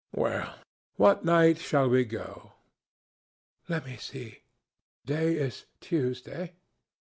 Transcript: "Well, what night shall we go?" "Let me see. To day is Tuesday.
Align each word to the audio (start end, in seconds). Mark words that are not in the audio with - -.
"Well, 0.15 0.55
what 0.95 1.23
night 1.23 1.59
shall 1.59 1.87
we 1.87 2.05
go?" 2.05 2.53
"Let 3.69 3.85
me 3.85 3.97
see. 3.97 4.39
To 5.05 5.13
day 5.13 5.35
is 5.35 5.67
Tuesday. 5.79 6.53